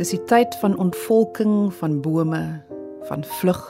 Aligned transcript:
Dis 0.00 0.14
die 0.14 0.22
tyd 0.24 0.54
van 0.62 0.78
ontvolking 0.80 1.68
van 1.76 1.98
bome, 2.00 2.40
van 3.04 3.24
vlug. 3.36 3.60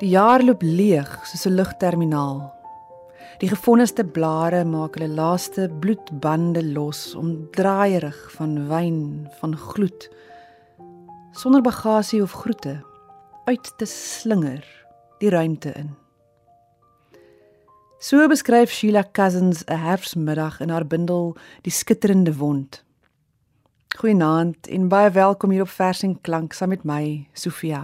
Die 0.00 0.08
jaar 0.14 0.40
loop 0.40 0.62
leeg 0.64 1.10
soos 1.28 1.44
'n 1.44 1.58
lugterminaal. 1.58 2.38
Die 3.38 3.50
gefonniste 3.50 4.04
blare 4.04 4.64
maak 4.64 4.96
hulle 4.96 5.12
laaste 5.12 5.68
bloedbande 5.80 6.64
los 6.64 7.14
om 7.14 7.50
draaierig 7.50 8.32
van 8.32 8.68
wyn, 8.68 9.28
van 9.40 9.56
gloed 9.56 10.08
sonder 11.32 11.62
bagasie 11.62 12.22
of 12.22 12.32
groete 12.32 12.80
uit 13.44 13.72
te 13.76 13.86
slinger 13.86 14.64
die 15.18 15.30
ruimte 15.30 15.72
in. 15.76 15.94
So 17.98 18.28
beskryf 18.28 18.70
Sheila 18.70 19.04
Cousins 19.12 19.64
'n 19.66 19.76
herfsmiddag 19.76 20.60
in 20.60 20.70
haar 20.70 20.86
bundel 20.86 21.36
Die 21.62 21.72
skitterende 21.72 22.36
wond. 22.36 22.87
Goeienaand 23.98 24.68
en 24.70 24.84
baie 24.86 25.10
welkom 25.10 25.50
hier 25.50 25.64
op 25.64 25.70
Vers 25.74 26.04
en 26.06 26.12
Klank 26.22 26.52
saam 26.54 26.70
met 26.70 26.84
my, 26.86 27.26
Sofia. 27.34 27.80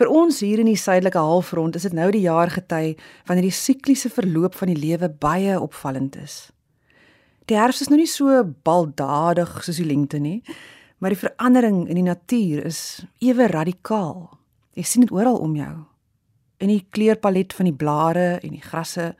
Vir 0.00 0.08
ons 0.08 0.38
hier 0.40 0.62
in 0.62 0.70
die 0.70 0.78
suidelike 0.80 1.20
halfrond 1.20 1.76
is 1.76 1.84
dit 1.84 1.92
nou 1.92 2.06
die 2.14 2.22
jaargety 2.24 2.94
wanneer 3.28 3.50
die 3.50 3.52
sikliese 3.52 4.08
verloop 4.08 4.56
van 4.56 4.72
die 4.72 4.78
lewe 4.80 5.12
baie 5.12 5.58
opvallend 5.60 6.16
is. 6.16 6.38
Die 7.52 7.60
herfs 7.60 7.84
is 7.84 7.92
nou 7.92 8.00
nie 8.00 8.08
so 8.08 8.40
baldadig 8.64 9.52
soos 9.60 9.76
die 9.76 9.90
lente 9.92 10.16
nie, 10.16 10.38
maar 11.04 11.12
die 11.12 11.20
verandering 11.20 11.84
in 11.84 12.00
die 12.00 12.08
natuur 12.08 12.64
is 12.72 13.04
ewe 13.20 13.52
radikaal. 13.52 14.30
Jy 14.72 14.88
sien 14.88 15.04
dit 15.04 15.12
oral 15.12 15.36
om 15.36 15.52
jou. 15.60 15.74
In 16.64 16.72
die 16.72 16.86
kleurpalet 16.96 17.52
van 17.52 17.68
die 17.68 17.76
blare 17.76 18.38
en 18.40 18.56
die 18.56 18.64
grasse 18.64 19.12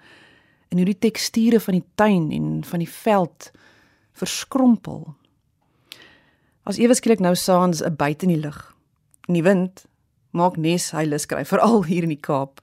en 0.73 0.81
hoe 0.81 0.93
die 0.95 1.03
teksture 1.11 1.61
van 1.61 1.83
die 1.83 1.89
tuin 2.01 2.31
en 2.33 2.55
van 2.65 2.81
die 2.81 2.95
veld 3.05 3.53
verskrompel. 4.17 5.11
As 6.63 6.79
ewe 6.79 6.95
skielik 6.95 7.21
nou 7.21 7.35
saans 7.35 7.83
'n 7.83 7.97
buite 7.97 8.23
in 8.27 8.35
die 8.35 8.43
lug. 8.43 8.75
En 9.29 9.35
die 9.35 9.43
wind 9.43 9.87
maak 10.31 10.57
nes 10.57 10.91
hy 10.91 11.05
lus 11.05 11.27
kry 11.27 11.45
veral 11.45 11.85
hier 11.85 12.03
in 12.03 12.15
die 12.15 12.21
Kaap. 12.21 12.61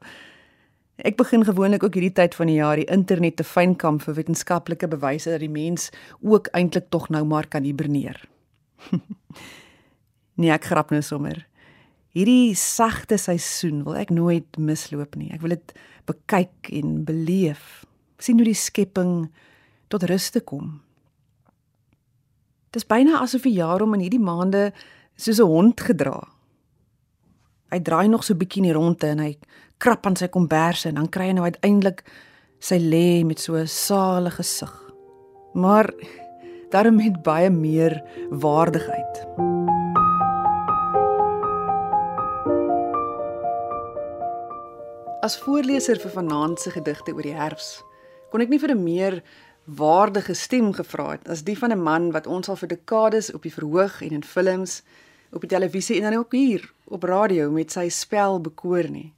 Ek 0.97 1.17
begin 1.17 1.45
gewoonlik 1.45 1.83
ook 1.83 1.93
hierdie 1.93 2.15
tyd 2.15 2.35
van 2.35 2.47
die 2.47 2.59
jaar 2.59 2.75
die 2.75 2.89
internet 2.91 3.35
te 3.35 3.43
fynkamp 3.43 4.01
vir 4.01 4.15
wetenskaplike 4.15 4.87
bewyse 4.87 5.29
dat 5.29 5.39
die 5.39 5.51
mens 5.51 5.91
ook 6.19 6.47
eintlik 6.51 6.89
tog 6.89 7.09
nou 7.09 7.23
maar 7.25 7.47
kan 7.47 7.63
hiberneer. 7.63 8.19
nee, 10.39 10.51
ek 10.51 10.67
grap 10.71 10.91
nou 10.91 11.01
sommer. 11.01 11.45
Hierdie 12.11 12.55
sagte 12.55 13.17
seisoen 13.17 13.83
wil 13.85 13.95
ek 13.95 14.09
nooit 14.09 14.57
misloop 14.57 15.15
nie. 15.15 15.29
Ek 15.31 15.41
wil 15.41 15.55
dit 15.55 15.73
bekyk 16.09 16.71
en 16.71 17.03
beleef. 17.05 17.85
sien 18.19 18.35
hoe 18.35 18.49
die 18.49 18.57
skepping 18.57 19.29
tot 19.87 20.03
rus 20.03 20.29
te 20.29 20.41
kom. 20.43 20.81
Dis 22.71 22.85
byna 22.85 23.21
asof 23.21 23.41
die 23.43 23.57
jaar 23.57 23.81
om 23.81 23.93
in 23.93 24.01
hierdie 24.01 24.19
maande 24.19 24.71
soos 25.15 25.39
'n 25.39 25.45
hond 25.45 25.79
gedra 25.81 26.27
Hy 27.69 27.77
draai 27.85 28.07
nog 28.09 28.23
so 28.25 28.33
bietjie 28.33 28.63
in 28.63 28.71
die 28.71 28.73
ronde 28.73 29.11
en 29.11 29.19
hy 29.21 29.33
krap 29.77 30.07
aan 30.09 30.15
sy 30.17 30.25
komberse 30.33 30.89
en 30.89 30.97
dan 30.97 31.09
kry 31.13 31.27
hy 31.29 31.35
nou 31.37 31.45
uiteindelik 31.45 32.01
sy 32.65 32.79
lê 32.81 33.21
met 33.21 33.37
so 33.37 33.53
'n 33.55 33.67
salige 33.69 34.41
gesig. 34.41 34.73
Maar 35.53 35.93
daarom 36.71 36.95
met 36.95 37.21
baie 37.21 37.49
meer 37.49 38.01
waardigheid. 38.31 39.13
As 45.21 45.37
voorleser 45.37 45.99
vir 45.99 46.11
vanaand 46.11 46.59
se 46.59 46.71
gedigte 46.71 47.13
oor 47.13 47.21
die 47.21 47.37
herfs, 47.37 47.83
kon 48.31 48.41
ek 48.41 48.49
nie 48.49 48.59
vir 48.59 48.71
'n 48.71 48.83
meer 48.83 49.23
waardige 49.75 50.33
stem 50.33 50.73
gevra 50.73 51.11
het 51.11 51.27
as 51.29 51.43
die 51.43 51.57
van 51.57 51.71
'n 51.71 51.83
man 51.83 52.11
wat 52.11 52.27
ons 52.27 52.49
al 52.49 52.55
vir 52.55 52.67
dekades 52.67 53.33
op 53.33 53.43
die 53.43 53.53
verhoog 53.53 54.01
en 54.01 54.11
in 54.11 54.23
films 54.23 54.81
op 55.31 55.41
die 55.41 55.49
televisie 55.49 55.95
en 55.95 56.01
dan 56.01 56.19
ook 56.19 56.31
hier 56.31 56.71
op 56.83 57.03
radio 57.03 57.51
met 57.51 57.71
sy 57.71 57.89
spel 57.89 58.41
bekoor 58.41 58.89
nie. 58.89 59.13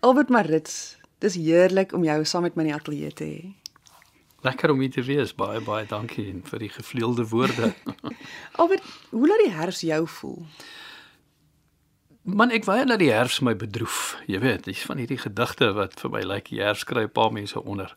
Albert 0.00 0.28
Marits, 0.28 0.96
dis 1.18 1.34
heerlik 1.34 1.92
om 1.92 2.04
jou 2.04 2.24
saam 2.24 2.42
met 2.42 2.54
my 2.54 2.62
in 2.62 2.68
die 2.68 2.76
ateljee 2.76 3.12
te 3.12 3.24
hê. 3.24 3.54
Lekker 4.46 4.70
om 4.70 4.80
hier 4.80 4.90
te 4.90 5.02
wees. 5.02 5.34
Baie 5.34 5.60
baie 5.60 5.86
dankie 5.86 6.28
vir 6.44 6.58
die 6.58 6.68
gevleelde 6.68 7.26
woorde. 7.28 7.72
Albert, 8.60 8.84
hoe 9.10 9.26
laat 9.28 9.42
die 9.44 9.54
herfs 9.54 9.80
jou 9.80 10.06
voel? 10.06 10.46
Man, 12.28 12.50
ek 12.52 12.66
wou 12.68 12.76
net 12.84 13.00
die 13.00 13.08
herfs 13.08 13.38
my 13.40 13.54
bedroef. 13.56 14.18
Jy 14.28 14.42
weet, 14.42 14.66
dis 14.66 14.82
van 14.84 14.98
hierdie 15.00 15.16
gedigte 15.16 15.70
wat 15.72 15.94
vir 16.02 16.10
my 16.12 16.20
lyk 16.20 16.28
like, 16.28 16.50
die 16.52 16.60
herfs 16.60 16.84
kry 16.84 17.06
'n 17.06 17.14
paar 17.14 17.32
mense 17.32 17.56
onder. 17.60 17.96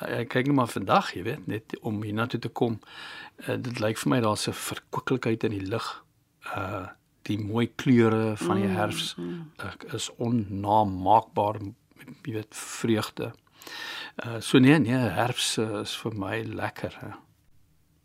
Ek 0.00 0.30
kyk 0.34 0.46
net 0.46 0.56
maar 0.56 0.72
vandag, 0.72 1.12
jy 1.14 1.22
weet, 1.22 1.46
net 1.46 1.76
om 1.82 2.02
hiernatoe 2.02 2.40
te 2.40 2.48
kom. 2.48 2.80
Uh, 3.46 3.54
dit 3.54 3.78
lyk 3.78 3.98
vir 3.98 4.10
my 4.10 4.20
daar's 4.20 4.48
'n 4.48 4.52
verkwikkelikheid 4.52 5.44
in 5.44 5.54
die 5.58 5.66
lug 5.66 6.02
uh 6.56 6.88
die 7.22 7.38
mooi 7.38 7.68
kleure 7.76 8.36
van 8.36 8.56
die 8.56 8.70
herfs 8.72 9.14
ek 9.58 9.84
is 9.92 10.10
onnaambaar 10.16 11.60
jy 12.24 12.32
weet 12.32 12.54
vreugde. 12.56 13.32
Uh 14.24 14.40
so 14.40 14.58
nee 14.58 14.78
nee 14.78 14.96
herfs 14.96 15.58
is 15.58 15.94
vir 15.96 16.14
my 16.14 16.42
lekker 16.42 16.96
hè. 17.00 17.12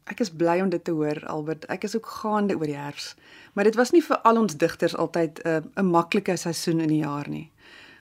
Ek 0.05 0.19
is 0.21 0.29
bly 0.29 0.59
om 0.61 0.69
dit 0.69 0.83
te 0.85 0.91
hoor 0.91 1.17
Albert. 1.25 1.65
Ek 1.65 1.83
is 1.87 1.95
ook 1.95 2.05
gaande 2.05 2.53
oor 2.53 2.69
die 2.69 2.77
herfs. 2.77 3.15
Maar 3.55 3.63
dit 3.63 3.75
was 3.75 3.91
nie 3.95 4.03
vir 4.03 4.17
al 4.27 4.37
ons 4.37 4.57
digters 4.59 4.95
altyd 4.95 5.39
'n 5.43 5.71
uh, 5.79 5.83
maklike 5.83 6.35
seisoen 6.35 6.79
in 6.79 6.91
die 6.91 7.03
jaar 7.03 7.29
nie. 7.29 7.51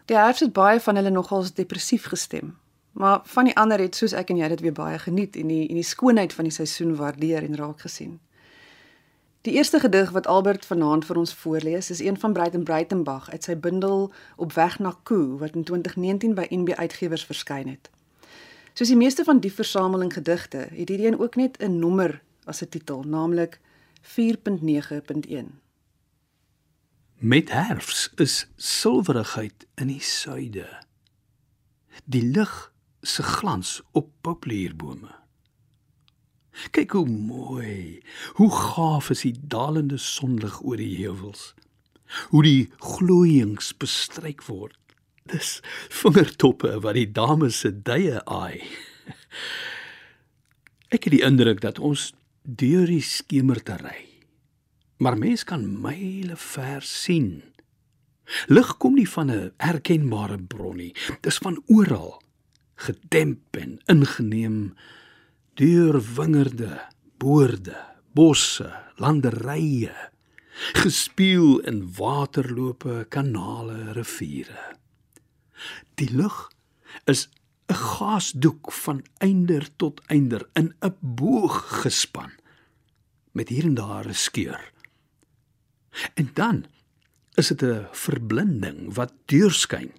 Die 0.05 0.17
herfs 0.17 0.41
het 0.41 0.53
baie 0.53 0.81
van 0.81 0.97
hulle 0.97 1.11
nogals 1.11 1.55
depressief 1.55 2.05
gestem. 2.05 2.57
Maar 2.93 3.21
van 3.25 3.45
die 3.45 3.57
ander 3.57 3.79
het 3.79 3.95
soos 3.95 4.13
ek 4.13 4.31
en 4.31 4.37
jy 4.37 4.49
dit 4.49 4.61
weer 4.61 4.73
baie 4.73 4.99
geniet 4.99 5.37
en 5.37 5.47
die 5.47 5.69
en 5.69 5.75
die 5.75 5.87
skoonheid 5.87 6.33
van 6.33 6.45
die 6.45 6.53
seisoen 6.53 6.97
waardeer 6.97 7.43
en 7.43 7.57
raak 7.57 7.81
gesien. 7.81 8.21
Die 9.41 9.53
eerste 9.53 9.81
gedig 9.81 10.11
wat 10.11 10.27
Albert 10.27 10.67
vanaand 10.67 11.05
vir 11.05 11.17
ons 11.17 11.35
voorlees, 11.35 11.91
is 11.91 12.01
een 12.01 12.19
van 12.19 12.33
Breiten 12.33 12.65
Breitenberg 12.65 13.31
uit 13.31 13.45
sy 13.45 13.57
bundel 13.57 14.13
Op 14.37 14.53
weg 14.53 14.79
na 14.79 14.97
Koo 15.03 15.39
wat 15.39 15.55
in 15.55 15.65
2019 15.65 16.35
by 16.35 16.47
NB 16.51 16.75
Uitgewers 16.75 17.25
verskyn 17.25 17.69
het. 17.69 17.91
Soos 18.73 18.89
die 18.89 18.97
meeste 18.97 19.25
van 19.25 19.39
die 19.39 19.53
versameling 19.53 20.13
gedigte, 20.13 20.57
het 20.57 20.89
hierdie 20.89 21.07
een 21.07 21.19
ook 21.19 21.37
net 21.37 21.63
'n 21.63 21.79
nommer 21.79 22.23
as 22.45 22.63
'n 22.63 22.69
titel, 22.69 23.03
naamlik 23.03 23.61
4.9.1. 24.05 25.45
Met 27.19 27.51
herfs 27.51 28.11
is 28.15 28.47
silwerigheid 28.57 29.67
in 29.75 29.89
die 29.89 30.01
suide. 30.01 30.69
Die 32.05 32.23
lig 32.23 32.73
se 33.01 33.23
glans 33.23 33.81
op 33.93 34.11
populierbome. 34.21 35.15
Kyk 36.71 36.93
hoe 36.93 37.09
mooi. 37.09 38.03
Hoe 38.37 38.51
gaaf 38.51 39.11
is 39.11 39.25
die 39.25 39.35
dalende 39.41 39.97
sonlig 39.97 40.61
oor 40.63 40.77
die 40.77 40.97
heuwels. 41.01 41.55
Hoe 42.29 42.43
die 42.45 42.73
glooiings 42.79 43.73
bestryk 43.77 44.45
word. 44.47 44.77
Dis 45.33 45.63
vingertoppe 45.89 46.77
wat 46.85 46.99
die 47.01 47.09
dames 47.09 47.63
se 47.65 47.73
duie 47.73 48.21
aai. 48.29 48.61
Ek 50.93 51.09
het 51.09 51.17
die 51.17 51.25
indruk 51.25 51.65
dat 51.65 51.81
ons 51.81 52.13
deur 52.45 52.87
die 52.87 53.03
skemer 53.03 53.63
te 53.65 53.77
ry. 53.81 54.05
Maar 55.01 55.17
mens 55.19 55.45
kan 55.45 55.65
myle 55.81 56.37
ver 56.37 56.85
sien. 56.85 57.43
Lig 58.49 58.77
kom 58.81 58.95
nie 58.95 59.09
van 59.09 59.31
'n 59.31 59.53
erkenbare 59.57 60.39
bron 60.39 60.77
nie. 60.77 60.95
Dis 61.21 61.39
van 61.39 61.63
oral 61.67 62.23
gedemp 62.75 63.57
en 63.57 63.79
ingeneem 63.87 64.75
deur 65.55 66.01
wingerde, 66.17 66.81
boorde, 67.19 67.77
bosse, 68.13 68.73
landerye, 68.97 69.95
gespeel 70.73 71.61
in 71.61 71.93
waterlope, 71.97 73.07
kanale, 73.09 73.93
riviere. 73.93 74.77
Die 75.95 76.11
lug 76.11 76.51
is 77.05 77.29
'n 77.67 77.75
gasdoek 77.75 78.73
van 78.73 79.05
einder 79.19 79.69
tot 79.77 80.01
einder 80.07 80.49
in 80.53 80.75
'n 80.81 80.97
boog 81.01 81.83
gespan 81.83 82.33
met 83.33 83.49
hier 83.49 83.65
en 83.65 83.75
daar 83.75 84.09
'n 84.09 84.15
skeur. 84.15 84.73
En 86.15 86.31
dan 86.35 86.65
is 87.35 87.49
dit 87.49 87.63
'n 87.63 87.87
verblinding 87.91 88.95
wat 88.95 89.13
deurskyn 89.25 89.93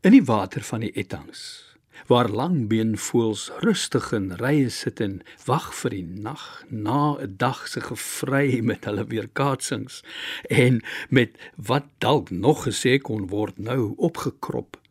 in 0.00 0.12
die 0.12 0.24
water 0.24 0.62
van 0.62 0.80
die 0.80 0.92
etangs 0.92 1.72
waar 2.06 2.28
langbeenvoëls 2.28 3.50
rustig 3.58 4.12
in 4.12 4.32
rye 4.40 4.68
sit 4.70 5.00
en 5.00 5.20
wag 5.44 5.68
vir 5.80 5.94
die 5.96 6.06
nag 6.26 6.64
na 6.68 7.16
'n 7.18 7.36
dag 7.36 7.68
se 7.68 7.80
gevry 7.80 8.60
met 8.60 8.84
hulle 8.84 9.06
weerkaatsings 9.06 10.02
en 10.48 10.82
met 11.08 11.30
wat 11.56 11.86
dalk 11.98 12.30
nog 12.30 12.66
gesê 12.66 12.98
kon 12.98 13.26
word 13.28 13.58
nou 13.58 13.94
opgekrop. 13.96 14.81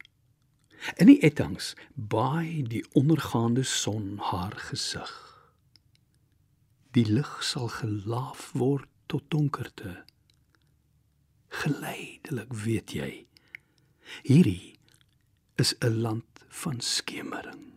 In 0.98 1.06
die 1.06 1.20
etangs 1.22 1.74
baai 1.94 2.64
die 2.68 2.86
ondergaande 2.98 3.64
son 3.64 4.18
haar 4.32 4.56
gesig. 4.58 5.12
Die 6.92 7.06
lig 7.06 7.44
sal 7.44 7.68
gelaaf 7.68 8.50
word 8.58 8.90
tot 9.06 9.24
donkerte. 9.28 10.04
Geleidelik 11.62 12.54
weet 12.54 12.92
jy. 12.92 13.26
Hierdie 14.24 14.80
is 15.56 15.76
'n 15.80 16.02
land 16.02 16.26
van 16.48 16.80
skemering. 16.80 17.72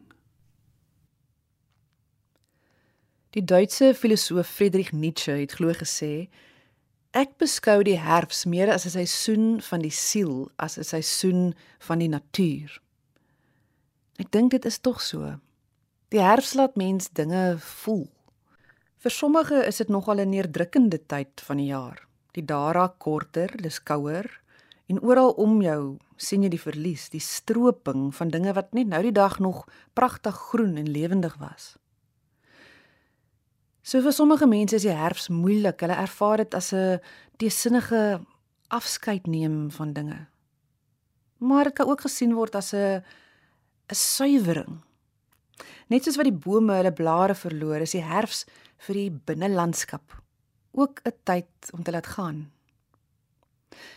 Die 3.31 3.45
Duitse 3.45 3.95
filosoof 3.95 4.47
Friedrich 4.47 4.93
Nietzsche 4.93 5.33
het 5.33 5.53
glo 5.53 5.73
gesê: 5.73 6.29
Ek 7.11 7.37
beskou 7.39 7.83
die 7.83 7.99
herfs 7.99 8.45
meer 8.45 8.73
as 8.73 8.87
'n 8.87 8.91
seisoen 8.91 9.61
van 9.63 9.81
die 9.83 9.91
siel 9.91 10.51
as 10.57 10.79
'n 10.79 10.85
seisoen 10.85 11.55
van 11.79 11.99
die 11.99 12.09
natuur. 12.09 12.84
Ek 14.19 14.31
dink 14.31 14.53
dit 14.55 14.65
is 14.65 14.79
tog 14.79 15.01
so. 15.03 15.35
Die 16.15 16.23
herfs 16.23 16.55
laat 16.55 16.77
mens 16.79 17.09
dinge 17.11 17.57
voel. 17.59 18.07
Vir 19.03 19.11
sommige 19.11 19.65
is 19.67 19.83
dit 19.83 19.89
nogal 19.89 20.21
'n 20.21 20.31
neerdrukkende 20.31 20.99
tyd 21.07 21.41
van 21.41 21.57
die 21.57 21.67
jaar. 21.67 22.07
Die 22.33 22.45
dae 22.45 22.73
raak 22.73 22.99
korter, 22.99 23.51
dis 23.63 23.83
kouer 23.83 24.41
en 24.87 25.01
oral 25.01 25.31
om 25.31 25.63
jou 25.63 25.99
sien 26.17 26.43
jy 26.43 26.49
die 26.49 26.61
verlies, 26.61 27.09
die 27.09 27.21
stroping 27.21 28.15
van 28.15 28.29
dinge 28.29 28.53
wat 28.53 28.73
net 28.73 28.87
nou 28.87 29.03
die 29.03 29.13
dag 29.13 29.39
nog 29.39 29.67
pragtig 29.95 30.35
groen 30.35 30.77
en 30.77 30.91
lewendig 30.91 31.37
was. 31.41 31.77
So 33.83 34.01
vir 34.01 34.13
sommige 34.13 34.47
mense 34.47 34.77
is 34.77 34.87
die 34.87 34.97
herfs 34.97 35.29
moeilik. 35.29 35.81
Hulle 35.81 35.97
ervaar 36.01 36.37
dit 36.37 36.55
as 36.55 36.73
'n 36.73 37.01
teesinnige 37.37 38.21
afskeid 38.69 39.27
neem 39.27 39.71
van 39.71 39.93
dinge. 39.93 40.27
Maar 41.39 41.65
dit 41.65 41.75
kan 41.75 41.89
ook 41.89 42.01
gesien 42.01 42.33
word 42.35 42.55
as 42.55 42.73
'n 42.73 43.03
'n 43.91 43.95
suiwering. 43.95 44.81
Net 45.89 46.05
soos 46.05 46.17
wat 46.17 46.25
die 46.25 46.41
bome 46.47 46.73
hulle 46.73 46.93
blare 46.93 47.35
verloor, 47.35 47.81
is 47.85 47.93
die 47.93 48.03
herfs 48.05 48.45
vir 48.87 48.95
die 48.95 49.11
binnelandskap 49.11 50.23
ook 50.73 51.01
'n 51.05 51.13
tyd 51.25 51.73
om 51.73 51.83
te 51.83 51.91
laat 51.91 52.07
gaan. 52.07 52.51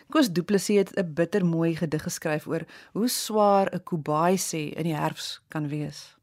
Koos 0.10 0.30
Du 0.32 0.44
Plessis 0.44 0.78
het 0.78 0.92
'n 0.96 1.14
bittermooi 1.14 1.76
gedig 1.76 2.04
geskryf 2.04 2.48
oor 2.48 2.66
hoe 2.94 3.08
swaar 3.08 3.68
'n 3.74 3.84
kubai 3.84 4.38
sê 4.38 4.74
in 4.76 4.84
die 4.84 4.96
herfs 4.96 5.42
kan 5.48 5.68
wees. 5.68 6.16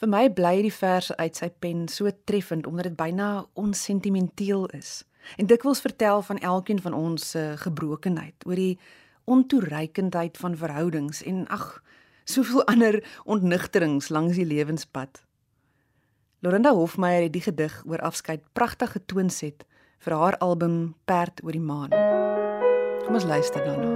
Vir 0.00 0.08
my 0.08 0.30
bly 0.32 0.62
die 0.62 0.72
verse 0.72 1.16
uit 1.16 1.36
sy 1.36 1.50
pen 1.50 1.88
so 1.88 2.10
treffend 2.24 2.66
omdat 2.66 2.84
dit 2.84 2.96
byna 2.96 3.46
onsentimenteel 3.52 4.66
is. 4.66 5.04
En 5.36 5.46
dikwels 5.46 5.80
vertel 5.80 6.22
van 6.22 6.38
elkeen 6.38 6.80
van 6.80 6.94
ons 6.94 7.30
se 7.30 7.54
gebrokenheid, 7.56 8.46
oor 8.46 8.54
die 8.54 8.78
ontoereikendheid 9.24 10.36
van 10.36 10.56
verhoudings 10.56 11.22
en 11.22 11.48
ag, 11.48 11.82
soveel 12.30 12.64
ander 12.70 13.00
ontnigterings 13.24 14.08
langs 14.08 14.38
die 14.38 14.46
lewenspad. 14.46 15.22
Lorinda 16.40 16.72
Hofmeyer 16.72 17.26
het 17.26 17.34
die 17.34 17.44
gedig 17.44 17.82
oor 17.86 18.00
afskeid 18.00 18.46
pragtig 18.56 18.94
getoonset 18.96 19.66
vir 20.00 20.16
haar 20.16 20.38
album 20.40 20.94
Perd 21.04 21.42
oor 21.44 21.52
die 21.52 21.60
maan. 21.60 21.92
Kom 23.04 23.18
ons 23.18 23.28
luister 23.28 23.64
daarna. 23.64 23.92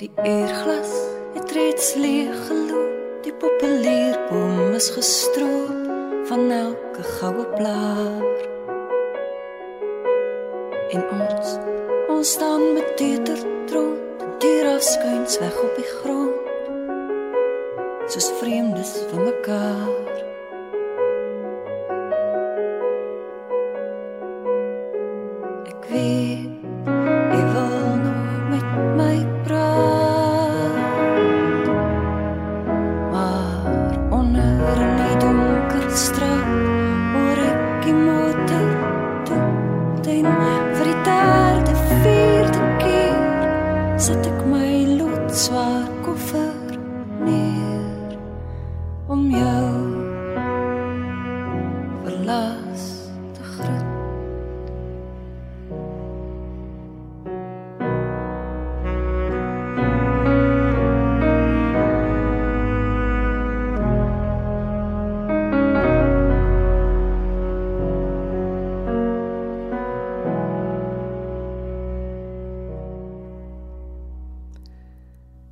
Die 0.00 0.12
eerglas 0.24 0.92
het 1.34 1.52
reeds 1.52 1.94
leeg 1.94 2.46
geloop. 2.46 2.78
Die 3.24 3.32
populierboom 3.32 4.72
is 4.74 4.90
gestroop 4.90 5.90
van 6.28 6.50
elke 6.50 7.02
goue 7.02 7.46
blaar. 7.56 8.49
En 10.90 11.02
ons, 11.10 11.50
ons 12.08 12.30
staan 12.30 12.72
met 12.74 12.96
teeter 12.96 13.38
trot, 13.70 14.24
die 14.42 14.62
raskuins 14.66 15.38
weg 15.38 15.60
op 15.62 15.76
die 15.78 15.86
grond. 15.86 16.34
Soos 18.10 18.30
vreemdes 18.40 18.96
van 19.12 19.22
mekaar. 19.28 20.18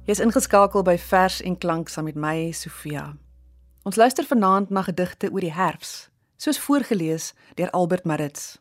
Jy's 0.09 0.23
ingeskakel 0.25 0.81
by 0.83 0.95
Vers 0.97 1.43
en 1.45 1.59
Klank 1.61 1.91
saam 1.93 2.07
met 2.09 2.17
my 2.17 2.49
Sofia. 2.57 3.11
Ons 3.85 3.99
luister 4.01 4.25
vanaand 4.25 4.71
na 4.73 4.81
gedigte 4.87 5.29
oor 5.29 5.45
die 5.45 5.53
herfs, 5.53 6.09
soos 6.41 6.57
voorgeles 6.65 7.35
deur 7.59 7.69
Albert 7.77 8.09
Maritz. 8.09 8.57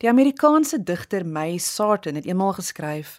Die 0.00 0.08
Amerikaanse 0.08 0.80
digter 0.80 1.26
May 1.28 1.60
Sarton 1.60 2.16
het 2.16 2.24
eenmaal 2.24 2.56
geskryf: 2.56 3.18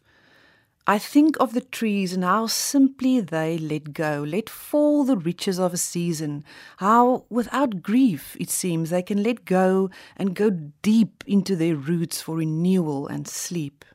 I 0.89 0.97
think 0.97 1.37
of 1.37 1.53
the 1.53 1.61
trees 1.69 2.17
and 2.17 2.25
how 2.25 2.49
simply 2.49 3.21
they 3.21 3.59
let 3.59 3.93
go, 3.93 4.25
let 4.25 4.49
fall 4.49 5.05
the 5.05 5.21
riches 5.21 5.59
of 5.59 5.73
a 5.73 5.77
season, 5.77 6.43
how 6.81 7.25
without 7.29 7.83
grief 7.83 8.33
it 8.39 8.49
seems 8.49 8.89
they 8.89 9.03
can 9.03 9.21
let 9.21 9.45
go 9.45 9.91
and 10.17 10.33
go 10.33 10.49
deep 10.81 11.23
into 11.27 11.55
their 11.55 11.77
roots 11.77 12.19
for 12.19 12.37
renewal 12.37 13.05
and 13.05 13.27
sleep. 13.27 13.85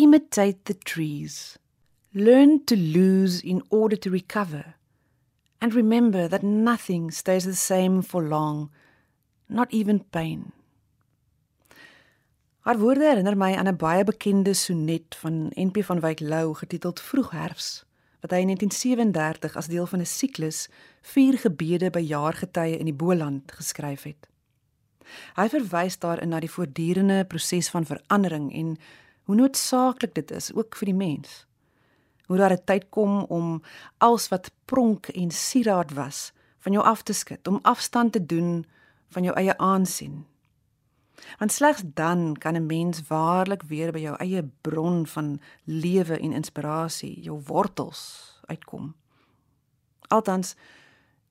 Imitate 0.00 0.64
the 0.64 0.74
trees. 0.74 1.58
Learn 2.14 2.64
to 2.66 2.76
lose 2.76 3.40
in 3.40 3.62
order 3.68 3.96
to 3.96 4.10
recover. 4.10 4.76
And 5.60 5.74
remember 5.74 6.28
that 6.28 6.44
nothing 6.44 7.10
stays 7.10 7.44
the 7.44 7.56
same 7.56 8.02
for 8.02 8.22
long, 8.22 8.70
not 9.48 9.72
even 9.72 10.04
pain. 10.04 10.52
Haar 12.60 12.78
woorde 12.78 13.08
herinner 13.08 13.36
my 13.36 13.56
aan 13.56 13.66
'n 13.68 13.76
baie 13.76 14.04
bekende 14.04 14.54
sonnet 14.54 15.16
van 15.18 15.50
NP 15.54 15.84
van 15.84 16.00
Wyk 16.00 16.20
Lou 16.20 16.54
getiteld 16.54 17.00
Vroegherfs 17.00 17.84
wat 18.20 18.30
hy 18.30 18.38
in 18.42 18.50
1937 18.54 19.56
as 19.56 19.66
deel 19.66 19.86
van 19.86 20.00
'n 20.00 20.06
siklus 20.06 20.68
vier 21.02 21.38
gebede 21.38 21.90
by 21.90 22.00
jaargetye 22.00 22.78
in 22.78 22.84
die 22.84 22.94
Boland 22.94 23.52
geskryf 23.52 24.02
het. 24.02 24.28
Hy 25.34 25.48
verwys 25.48 25.98
daarin 25.98 26.28
na 26.28 26.40
die 26.40 26.50
voortdurende 26.50 27.24
proses 27.24 27.70
van 27.70 27.86
verandering 27.86 28.52
en 28.54 28.76
hoe 29.28 29.36
noodsaaklik 29.36 30.14
dit 30.16 30.30
is 30.32 30.48
ook 30.56 30.76
vir 30.80 30.88
die 30.88 30.96
mens. 30.96 31.44
Hoe 32.32 32.36
daar 32.40 32.52
'n 32.52 32.64
tyd 32.64 32.88
kom 32.88 33.24
om 33.28 33.62
alles 33.98 34.28
wat 34.28 34.50
pronk 34.64 35.08
en 35.08 35.30
sieraad 35.30 35.92
was 35.92 36.32
van 36.58 36.72
jou 36.72 36.84
af 36.84 37.02
te 37.02 37.12
skud, 37.12 37.48
om 37.48 37.58
afstand 37.62 38.12
te 38.12 38.26
doen 38.26 38.66
van 39.08 39.22
jou 39.22 39.36
eie 39.36 39.58
aansien. 39.58 40.26
Want 41.38 41.52
slegs 41.52 41.82
dan 41.84 42.36
kan 42.36 42.54
'n 42.54 42.66
mens 42.66 43.02
waarlik 43.06 43.62
weer 43.62 43.92
by 43.92 43.98
jou 43.98 44.16
eie 44.16 44.50
bron 44.60 45.06
van 45.06 45.40
lewe 45.64 46.18
en 46.18 46.32
inspirasie, 46.32 47.20
jou 47.20 47.40
wortels 47.44 48.32
uitkom. 48.44 48.94
Altans 50.00 50.54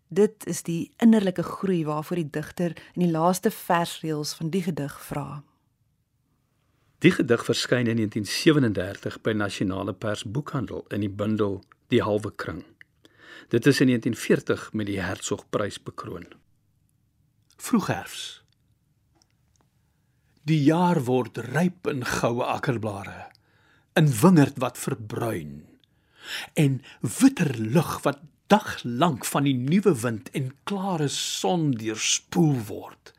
dit 0.07 0.45
is 0.45 0.63
die 0.63 0.91
innerlike 0.97 1.43
groei 1.43 1.85
waarvoor 1.85 2.15
die 2.15 2.29
digter 2.29 2.77
in 2.93 3.01
die 3.01 3.11
laaste 3.11 3.51
versreëls 3.51 4.33
van 4.33 4.49
die 4.49 4.61
gedig 4.61 5.01
vra. 5.01 5.43
Die 7.05 7.11
gedig 7.13 7.43
verskyn 7.45 7.85
in 7.85 7.99
1937 8.01 9.19
by 9.21 9.35
Nasionale 9.37 9.93
Pers 9.93 10.23
Boekhandel 10.25 10.81
in 10.89 11.03
die 11.05 11.11
bundel 11.13 11.59
Die 11.93 11.99
Halwe 12.01 12.31
Kring. 12.33 12.63
Dit 13.53 13.69
is 13.69 13.83
in 13.83 13.91
1940 13.91 14.71
met 14.73 14.89
die 14.89 14.97
Hertzogprys 14.97 15.77
bekroon. 15.77 16.25
Vroegherfs. 17.61 18.41
Die 20.49 20.57
jaar 20.63 21.03
word 21.05 21.37
ryp 21.51 21.85
in 21.93 22.01
goue 22.01 22.49
akkerblare, 22.49 23.27
in 23.93 24.09
wingerd 24.23 24.57
wat 24.57 24.81
verbruin 24.81 25.67
en 26.57 26.81
witter 27.21 27.53
lug 27.61 28.01
wat 28.09 28.25
daglank 28.49 29.25
van 29.25 29.45
die 29.45 29.55
nuwe 29.55 29.93
wind 30.01 30.33
en 30.35 30.49
klare 30.65 31.07
son 31.13 31.69
deurspoel 31.77 32.57
word. 32.67 33.13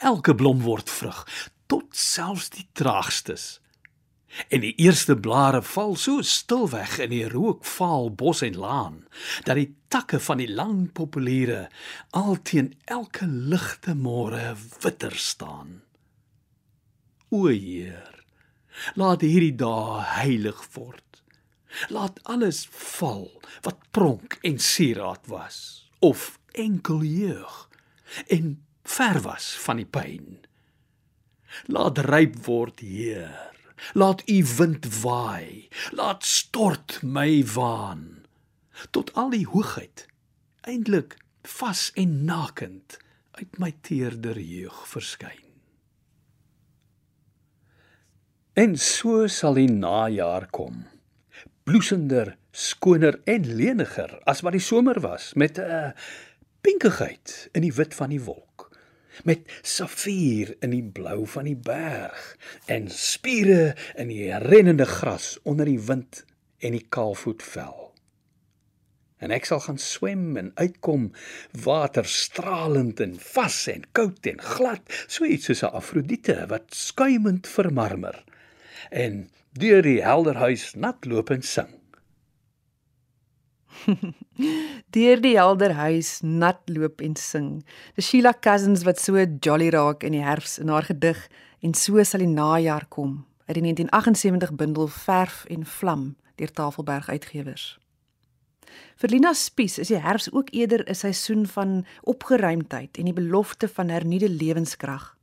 Elke 0.00 0.34
blom 0.34 0.64
word 0.64 0.90
vrug, 0.90 1.26
tot 1.70 1.88
selfs 1.96 2.50
die 2.54 2.66
traagstes. 2.76 3.60
En 4.50 4.62
die 4.62 4.74
eerste 4.78 5.16
blare 5.18 5.62
val 5.62 5.96
so 5.98 6.22
stil 6.22 6.68
weg 6.70 6.98
in 7.02 7.10
die 7.10 7.26
rookvaal 7.30 8.12
bos 8.14 8.44
en 8.46 8.58
laan 8.58 9.00
dat 9.46 9.58
die 9.58 9.72
takke 9.90 10.20
van 10.22 10.38
die 10.38 10.50
lang 10.50 10.92
populiere 10.94 11.64
alteen 12.14 12.74
elke 12.86 13.26
ligte 13.26 13.96
môre 13.98 14.54
witter 14.84 15.16
staan. 15.18 15.80
O 17.30 17.46
Heer, 17.50 18.20
Laat 18.98 19.24
hierdie 19.26 19.54
dae 19.58 20.00
heilig 20.16 20.60
word. 20.74 21.22
Laat 21.94 22.18
alles 22.30 22.64
val 22.70 23.28
wat 23.66 23.82
pronk 23.94 24.38
en 24.46 24.58
sieraad 24.58 25.28
was 25.30 25.86
of 26.00 26.38
enkel 26.58 27.04
jeug 27.04 27.68
en 28.26 28.56
ver 28.82 29.20
was 29.22 29.52
van 29.66 29.78
die 29.78 29.86
pyn. 29.86 30.40
Laat 31.66 31.98
ryp 31.98 32.36
word, 32.46 32.80
Heer. 32.80 33.50
Laat 33.92 34.22
u 34.28 34.44
wind 34.56 34.86
waai. 35.02 35.68
Laat 35.96 36.24
stort 36.24 37.00
my 37.02 37.44
waan 37.54 38.20
tot 38.90 39.12
al 39.12 39.28
die 39.34 39.44
hoogheid 39.44 40.06
eintlik 40.64 41.16
vas 41.58 41.90
en 42.00 42.24
nakend 42.24 42.96
uit 43.40 43.58
my 43.60 43.70
teerder 43.84 44.38
jeug 44.40 44.78
verskyn. 44.88 45.46
En 48.58 48.76
so 48.76 49.26
sal 49.30 49.56
die 49.56 49.70
najaar 49.70 50.48
kom. 50.52 50.82
Bloesender, 51.64 52.34
skoner 52.50 53.20
en 53.30 53.46
leniger 53.56 54.16
as 54.28 54.42
wat 54.44 54.56
die 54.56 54.64
somer 54.64 55.00
was 55.00 55.32
met 55.34 55.58
'n 55.58 55.70
uh, 55.70 55.90
pinkigheid 56.60 57.48
in 57.52 57.62
die 57.62 57.72
wit 57.72 57.94
van 57.94 58.10
die 58.10 58.20
wolk 58.20 58.49
met 59.24 59.44
safier 59.62 60.54
in 60.60 60.74
die 60.74 60.84
blou 60.84 61.26
van 61.26 61.44
die 61.44 61.56
berg 61.56 62.36
en 62.66 62.88
spiere 62.90 63.74
in 63.96 64.08
die 64.12 64.30
rennende 64.46 64.86
gras 64.86 65.38
onder 65.42 65.68
die 65.68 65.80
wind 65.80 66.24
en 66.58 66.76
die 66.76 66.86
kaalvoetvel 66.88 67.90
en 69.20 69.34
ek 69.36 69.48
sal 69.48 69.60
gaan 69.66 69.80
swem 69.80 70.36
en 70.40 70.52
uitkom 70.56 71.10
water 71.64 72.08
stralend 72.08 73.00
en 73.04 73.16
vas 73.20 73.58
en 73.72 73.84
koud 73.96 74.30
en 74.32 74.40
glad 74.54 74.96
so 75.06 75.28
iets 75.28 75.50
soos 75.50 75.62
'n 75.64 75.76
afrodite 75.80 76.38
wat 76.52 76.72
skuimend 76.74 77.48
vermarmer 77.48 78.24
en 78.90 79.28
deur 79.52 79.82
die 79.82 80.00
helder 80.02 80.40
huis 80.46 80.72
nat 80.74 81.04
loop 81.04 81.30
en 81.30 81.42
sing 81.42 81.79
deur 84.96 85.20
die 85.20 85.36
helder 85.36 85.74
huis 85.78 86.18
nat 86.22 86.60
loop 86.66 87.00
en 87.00 87.16
sing 87.16 87.50
die 87.96 88.04
Sheila 88.04 88.32
Cousins 88.32 88.84
wat 88.88 89.00
so 89.00 89.18
jolly 89.18 89.70
raak 89.74 90.04
in 90.06 90.16
die 90.16 90.24
herfs 90.24 90.58
in 90.58 90.68
haar 90.68 90.88
gedig 90.88 91.26
en 91.60 91.74
so 91.74 92.02
sal 92.04 92.24
die 92.24 92.32
najaar 92.32 92.86
kom 92.88 93.24
uit 93.46 93.58
die 93.58 93.66
1978 93.66 94.56
bundel 94.56 94.88
verf 94.88 95.44
en 95.48 95.66
vlam 95.66 96.10
deur 96.36 96.52
Tafelberg 96.52 97.08
uitgewers 97.08 97.80
Vir 99.00 99.08
Lina 99.14 99.32
Spies 99.32 99.78
is 99.80 99.88
die 99.88 100.00
herfs 100.02 100.28
ook 100.32 100.50
eerder 100.52 100.84
'n 100.84 100.94
seisoen 100.94 101.46
van 101.46 101.86
opgeruimdheid 102.02 102.98
en 102.98 103.04
die 103.04 103.16
belofte 103.16 103.68
van 103.68 103.88
hernuide 103.88 104.28
lewenskrag. 104.28 105.16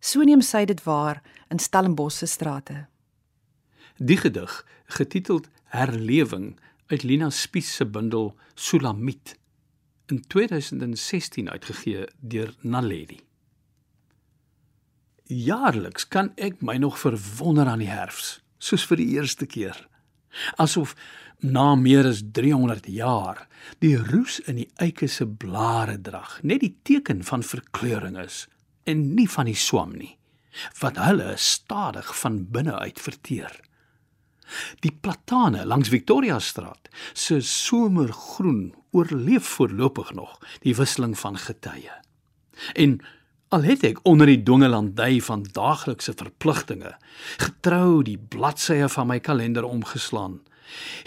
So 0.00 0.22
neem 0.22 0.40
sy 0.40 0.64
dit 0.64 0.82
waar 0.84 1.22
in 1.48 1.58
Stellenbosch 1.58 2.16
se 2.18 2.26
strate. 2.26 2.86
Die 3.96 4.16
gedig, 4.16 4.66
getiteld 4.84 5.48
Herlewing 5.64 6.58
uit 6.90 7.02
Lina 7.02 7.30
Spies 7.30 7.74
se 7.76 7.86
bundel 7.86 8.34
Sulamit, 8.54 9.36
in 10.10 10.24
2016 10.26 11.50
uitgegee 11.50 12.06
deur 12.20 12.54
Naledi. 12.60 13.20
Jaarliks 15.30 16.08
kan 16.10 16.32
ek 16.34 16.58
my 16.66 16.74
nog 16.82 16.98
verwonder 16.98 17.70
aan 17.70 17.84
die 17.84 17.90
herfs, 17.90 18.40
soos 18.58 18.82
vir 18.90 18.98
die 18.98 19.12
eerste 19.14 19.46
keer. 19.46 19.78
Asof 20.58 20.96
na 21.40 21.74
meer 21.74 22.06
as 22.10 22.22
300 22.32 22.86
jaar 22.90 23.46
die 23.78 23.94
roes 23.96 24.40
in 24.50 24.60
die 24.60 24.68
eike 24.82 25.08
se 25.08 25.26
blare 25.26 25.96
drag 26.00 26.38
net 26.42 26.60
die 26.60 26.74
teken 26.84 27.22
van 27.24 27.42
verkleuring 27.46 28.18
is 28.20 28.44
en 28.84 29.14
nie 29.16 29.28
van 29.30 29.48
die 29.48 29.56
swam 29.56 29.94
nie 29.96 30.16
wat 30.80 31.00
hulle 31.00 31.32
stadig 31.40 32.12
van 32.20 32.42
binne 32.52 32.76
uit 32.84 33.00
verteer 33.00 33.56
die 34.84 34.92
platane 34.92 35.64
langs 35.66 35.88
Victoria 35.92 36.38
Straat 36.38 36.88
se 37.12 37.40
somergroen 37.40 38.74
oorleef 38.90 39.56
voorlopig 39.56 40.12
nog 40.12 40.38
die 40.60 40.74
wisseling 40.76 41.18
van 41.18 41.38
getye. 41.38 41.94
En 42.74 43.00
al 43.48 43.66
het 43.66 43.84
ek 43.86 44.00
onder 44.06 44.30
die 44.30 44.42
dongelanddy 44.42 45.20
van 45.26 45.42
daaglikse 45.52 46.14
verpligtinge 46.16 46.94
getrou 47.42 48.02
die 48.06 48.18
bladsye 48.18 48.88
van 48.88 49.10
my 49.10 49.18
kalender 49.20 49.66
omgeslaan 49.66 50.40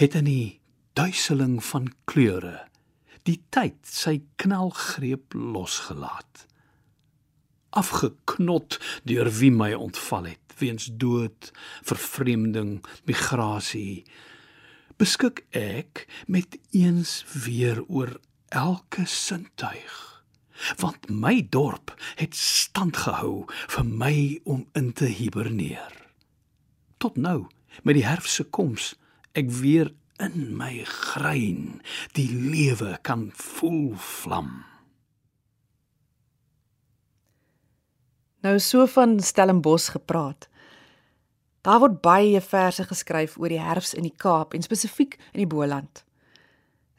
het 0.01 0.15
in 0.19 0.27
die 0.27 0.59
duiseling 0.97 1.59
van 1.63 1.87
kleure 2.09 2.65
die 3.27 3.39
tyd 3.55 3.77
sy 3.87 4.17
knelgreep 4.41 5.35
losgelaat. 5.37 6.43
Afgeknot 7.73 8.77
deur 9.07 9.29
wie 9.39 9.51
my 9.51 9.71
ontval 9.73 10.27
het 10.33 10.42
weens 10.59 10.89
dood 11.01 11.51
vervreemding 11.81 12.79
migrasie 13.09 14.03
beskik 15.01 15.43
ek 15.57 16.05
met 16.27 16.57
eens 16.71 17.21
weer 17.45 17.83
oor 17.87 18.15
elke 18.49 19.07
sintuig 19.09 19.99
want 20.79 21.09
my 21.09 21.41
dorp 21.49 21.95
het 22.19 22.37
stand 22.37 23.01
gehou 23.05 23.45
vir 23.75 23.89
my 24.03 24.15
om 24.43 24.67
in 24.77 24.93
te 24.93 25.09
hiberneer 25.09 25.97
tot 27.03 27.17
nou 27.17 27.45
met 27.81 27.97
die 27.97 28.07
herfse 28.07 28.45
koms 28.45 28.93
ek 29.33 29.49
weer 29.61 29.89
in 30.21 30.53
my 30.57 30.83
grein 30.85 31.81
die 32.17 32.29
lewe 32.29 32.97
kan 33.01 33.31
voel 33.35 33.95
vlam. 33.97 34.72
Nou 38.43 38.57
so 38.59 38.83
van 38.91 39.19
Stellenbos 39.23 39.93
gepraat. 39.93 40.49
Daar 41.63 41.79
word 41.79 42.01
baie 42.03 42.41
verse 42.43 42.83
geskryf 42.83 43.37
oor 43.39 43.47
die 43.47 43.61
herfs 43.61 43.93
in 43.95 44.03
die 44.03 44.17
Kaap 44.19 44.51
en 44.51 44.65
spesifiek 44.65 45.15
in 45.31 45.45
die 45.45 45.47
Boland. 45.47 46.01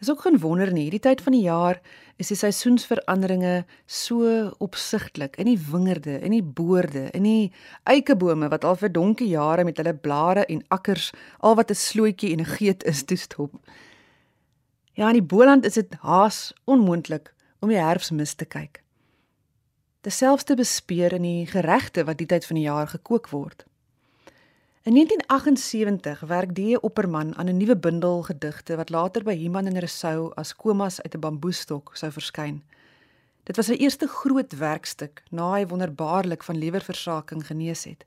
Dis 0.00 0.08
ook 0.08 0.22
geen 0.24 0.38
wonder 0.40 0.72
nie, 0.72 0.86
hierdie 0.86 1.02
tyd 1.04 1.20
van 1.20 1.36
die 1.36 1.42
jaar 1.44 1.82
is 2.16 2.30
die 2.32 2.38
seisoensveranderinge 2.38 3.66
so 3.84 4.30
opsigtelik 4.64 5.36
in 5.36 5.50
die 5.50 5.58
wingerde, 5.60 6.14
in 6.24 6.32
die 6.32 6.42
boorde, 6.42 7.10
in 7.12 7.28
die 7.28 7.52
eikebome 7.92 8.48
wat 8.48 8.64
al 8.64 8.78
vir 8.80 8.92
donkie 8.94 9.28
jare 9.34 9.66
met 9.68 9.82
hulle 9.82 9.92
blare 9.92 10.46
en 10.48 10.62
akkers 10.72 11.10
al 11.40 11.58
wat 11.60 11.70
'n 11.70 11.76
slootjie 11.76 12.32
en 12.32 12.40
'n 12.40 12.54
geet 12.56 12.84
is 12.84 13.04
toestop. 13.04 13.52
Ja, 14.94 15.08
in 15.08 15.20
die 15.20 15.28
Boland 15.36 15.66
is 15.66 15.74
dit 15.74 15.94
haas 16.00 16.54
onmoontlik 16.64 17.34
om 17.60 17.68
die 17.68 17.80
herfsmis 17.80 18.34
te 18.34 18.44
kyk. 18.44 18.83
Terselfs 20.04 20.44
te 20.44 20.52
bespeer 20.54 21.14
in 21.16 21.24
die 21.24 21.46
geregte 21.48 22.02
wat 22.04 22.18
die 22.20 22.26
tyd 22.28 22.44
van 22.44 22.58
die 22.58 22.66
jaar 22.66 22.90
gekook 22.90 23.30
word. 23.32 23.62
In 24.84 24.98
1978 24.98 26.20
werk 26.28 26.50
die 26.54 26.76
Opperman 26.76 27.30
aan 27.40 27.48
'n 27.48 27.56
nuwe 27.56 27.76
bundel 27.76 28.22
gedigte 28.22 28.76
wat 28.76 28.90
later 28.90 29.24
by 29.24 29.32
Human 29.36 29.66
en 29.66 29.78
Rousseau 29.78 30.32
as 30.36 30.52
komas 30.56 31.00
uit 31.00 31.14
'n 31.14 31.20
bamboestok 31.20 31.96
sou 31.96 32.10
verskyn. 32.12 32.62
Dit 33.44 33.56
was 33.56 33.66
sy 33.66 33.72
eerste 33.72 34.06
groot 34.06 34.52
werkstuk 34.52 35.22
na 35.30 35.52
hy 35.52 35.66
wonderbaarlik 35.66 36.42
van 36.42 36.58
lewerversaking 36.58 37.46
genees 37.46 37.84
het. 37.84 38.04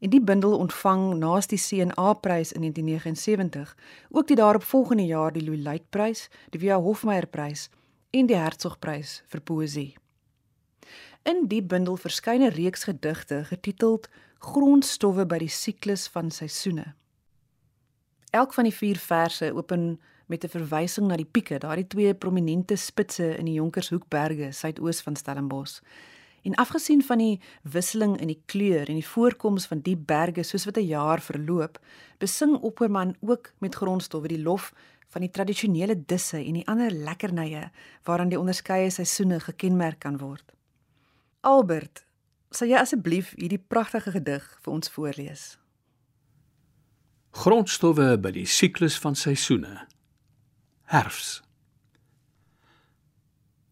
En 0.00 0.10
die 0.10 0.20
bundel 0.20 0.58
ontvang 0.58 1.14
naas 1.14 1.46
die 1.46 1.58
CNA-prys 1.58 2.52
in 2.52 2.60
1979 2.60 3.76
ook 4.10 4.26
die 4.26 4.36
daaropvolgende 4.36 5.06
jaar 5.06 5.32
die 5.32 5.44
Louis 5.44 5.62
Luit-prys, 5.62 6.28
die 6.50 6.60
W.A. 6.60 6.76
Hofmeyer-prys 6.76 7.70
en 8.10 8.26
die 8.26 8.36
Hertzog-prys 8.36 9.22
vir 9.26 9.40
poësie. 9.40 9.96
In 11.22 11.44
die 11.52 11.60
bundel 11.62 11.98
verskyn 12.00 12.40
'n 12.42 12.54
reeks 12.56 12.84
gedigte 12.84 13.44
getiteld 13.44 14.08
grondstowwe 14.38 15.26
by 15.26 15.38
die 15.38 15.52
siklus 15.52 16.08
van 16.08 16.30
seisoene. 16.30 16.94
Elk 18.30 18.54
van 18.54 18.64
die 18.64 18.72
vier 18.72 18.96
verse 18.96 19.52
open 19.52 20.00
met 20.26 20.44
'n 20.44 20.48
verwysing 20.48 21.06
na 21.06 21.16
die 21.16 21.28
pieke, 21.30 21.58
daardie 21.58 21.86
twee 21.86 22.14
prominente 22.14 22.76
spitse 22.76 23.36
in 23.36 23.44
die 23.44 23.54
Jonkershoekberge 23.54 24.52
suidoos 24.52 25.00
van 25.00 25.16
Stellenbosch. 25.16 25.80
En 26.42 26.54
afgesien 26.54 27.02
van 27.02 27.18
die 27.18 27.40
wisseling 27.62 28.20
in 28.20 28.26
die 28.26 28.42
kleur 28.46 28.88
en 28.88 28.94
die 28.94 29.08
voorkoms 29.08 29.66
van 29.66 29.80
die 29.80 29.96
berge 29.96 30.42
soos 30.42 30.64
wat 30.64 30.76
'n 30.76 30.86
jaar 30.86 31.20
verloop, 31.20 31.78
besing 32.18 32.56
Opperman 32.56 33.16
ook 33.20 33.52
met 33.58 33.74
grondstowwe 33.74 34.28
die 34.28 34.42
lof 34.42 34.72
van 35.08 35.20
die 35.20 35.30
tradisionele 35.30 36.04
disse 36.06 36.36
en 36.36 36.52
die 36.52 36.66
ander 36.66 36.90
lekkernye 36.90 37.70
waaraan 38.02 38.28
die 38.28 38.40
onderskeie 38.40 38.90
seisoene 38.90 39.40
gekenmerk 39.40 39.98
kan 39.98 40.18
word. 40.18 40.52
Albert, 41.40 42.04
Sal 42.50 42.72
jy 42.72 42.80
asseblief 42.80 43.30
hierdie 43.38 43.60
pragtige 43.62 44.10
gedig 44.10 44.46
vir 44.64 44.72
ons 44.74 44.90
voorlees? 44.90 45.44
Grondstowwe 47.38 48.16
by 48.18 48.32
die 48.34 48.46
siklus 48.50 48.96
van 48.98 49.14
seisoene. 49.14 49.84
Herfs. 50.90 51.36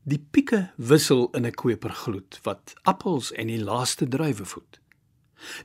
Die 0.09 0.21
pieke 0.23 0.69
wissel 0.79 1.27
in 1.35 1.45
'n 1.45 1.59
kopergloed 1.59 2.39
wat 2.45 2.75
appels 2.85 3.33
en 3.33 3.49
die 3.51 3.59
laaste 3.59 4.07
druiwe 4.07 4.47
voed. 4.47 4.79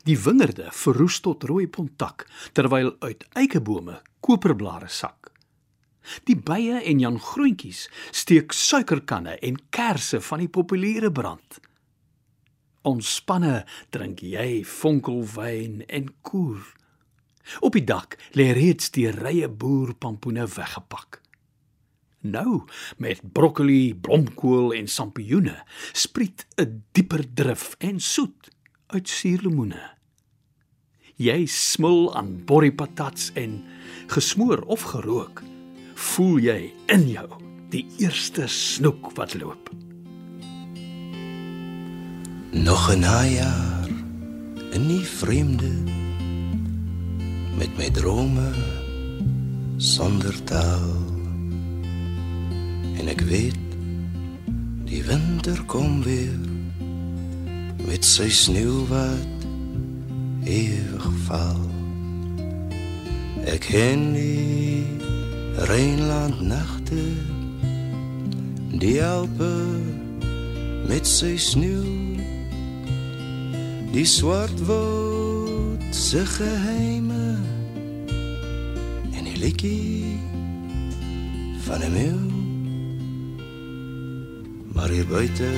Die 0.04 0.18
wingerde 0.18 0.72
verroes 0.72 1.20
tot 1.20 1.44
rooi 1.44 1.68
pontak 1.68 2.26
terwyl 2.54 2.96
uit 3.00 3.26
eikebome 3.34 4.02
koperblare 4.20 4.90
sak. 4.90 5.32
Die 6.24 6.36
bye 6.36 6.82
en 6.82 7.00
jan 7.00 7.20
groentjies 7.20 7.90
steek 8.12 8.52
suikerkanne 8.52 9.38
en 9.40 9.70
kersse 9.70 10.22
van 10.22 10.40
die 10.40 10.50
populiere 10.50 11.12
brand 11.12 11.62
Ontspanne 12.84 13.64
drink 13.96 14.22
jy 14.28 14.64
fonkelwyn 14.68 15.84
en 15.88 16.10
koer. 16.22 16.64
Op 17.64 17.76
die 17.76 17.84
dak 17.88 18.18
lê 18.36 18.52
reeds 18.56 18.92
die 18.96 19.10
rye 19.12 19.48
boerpampoene 19.48 20.48
weggepak. 20.48 21.22
Nou, 22.24 22.64
met 23.04 23.20
broccoli, 23.36 23.96
blomkool 23.96 24.72
en 24.76 24.88
sampioene, 24.88 25.58
spriet 25.92 26.46
'n 26.58 26.84
dieper 26.92 27.24
drif 27.34 27.76
en 27.80 28.00
soet 28.00 28.50
uit 28.88 29.10
suurlemoene. 29.10 29.92
Jy 31.16 31.46
smil 31.46 32.16
aan 32.16 32.46
borriepatats 32.46 33.32
en 33.34 33.64
gesmoor 34.08 34.62
of 34.68 34.82
gerook, 34.82 35.44
voel 35.96 36.38
jy 36.40 36.74
in 36.88 37.10
jou 37.10 37.30
die 37.70 37.86
eerste 37.98 38.48
snoek 38.48 39.12
wat 39.16 39.34
loop. 39.34 39.83
Nog 42.54 42.92
'n 42.94 43.00
najaar 43.00 43.88
in 44.72 44.88
die 44.88 45.06
vreemde 45.06 45.74
met 47.58 47.78
my 47.78 47.90
drome 47.90 48.50
sonder 49.78 50.44
taal. 50.44 50.96
En 52.98 53.08
ek 53.08 53.22
weet 53.22 53.58
die 54.86 55.04
winter 55.04 55.64
kom 55.66 56.04
weer 56.04 56.40
met 57.88 58.06
sy 58.06 58.30
sneeu 58.30 58.86
wat 58.88 59.40
ewig 60.44 61.10
val. 61.26 61.66
Ek 63.46 63.66
ken 63.66 64.14
die 64.14 64.86
Rheinland 65.58 66.42
nagte 66.42 67.02
die 68.70 69.04
Alpe 69.04 69.54
met 70.88 71.08
sy 71.08 71.38
sneeu 71.38 72.03
die 73.94 74.06
swart 74.06 74.66
woud 74.66 75.96
se 75.96 76.26
geheime. 76.26 77.38
En 79.14 79.24
die 79.24 79.38
liedjie 79.38 80.18
van 81.66 81.80
'n 81.86 81.92
meeu 81.94 82.20
maar 84.74 84.90
hier 84.90 85.08
buite 85.08 85.50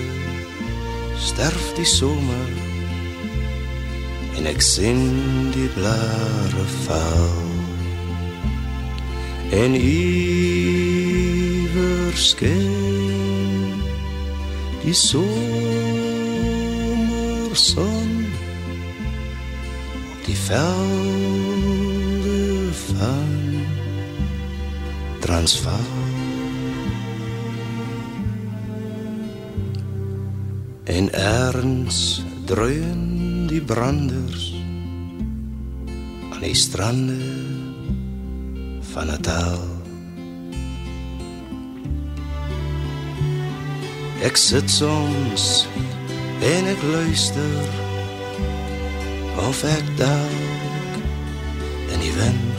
sterf 1.17 1.73
die 1.75 1.85
somer. 1.85 2.49
En 4.37 4.45
ek 4.45 4.61
sien 4.61 5.09
die 5.55 5.67
blare 5.67 6.65
val 6.83 7.43
en 9.51 9.73
iewers 9.75 11.09
skyn 12.29 13.73
die 14.83 14.93
somerson 14.93 15.35
op 17.55 18.07
die 18.07 18.14
velde 20.45 22.37
van 22.73 23.63
Transvaal. 25.19 26.03
En 30.83 31.13
erns 31.13 32.23
dreun 32.45 33.47
die 33.47 33.61
branders 33.61 34.53
aan 36.33 36.41
die 36.41 36.53
strande 36.53 37.17
van 38.91 39.07
Natal 39.07 39.75
ek 44.25 44.37
sit 44.41 44.69
soms 44.73 45.65
en 46.41 46.69
ek 46.71 46.81
luister 46.89 47.84
of 49.37 49.63
ek 49.67 49.95
dalk 49.99 50.99
in 51.93 51.99
die 51.99 52.15
wind 52.15 52.55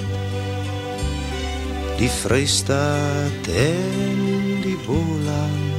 die 1.96 2.08
Vrystaat 2.08 3.48
en 3.48 4.60
die 4.62 4.76
Boland 4.86 5.76